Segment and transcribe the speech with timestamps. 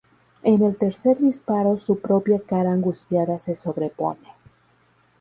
[0.41, 4.29] En el tercer disparo su propia cara angustiada se sobrepone.